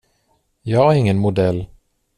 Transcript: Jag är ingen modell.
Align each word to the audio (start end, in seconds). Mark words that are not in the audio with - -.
Jag 0.63 0.93
är 0.93 0.97
ingen 0.99 1.17
modell. 1.19 1.65